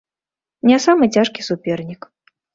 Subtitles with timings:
[0.69, 2.11] Не самы цяжкі супернік.